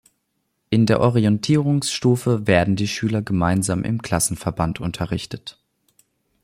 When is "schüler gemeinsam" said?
2.87-3.83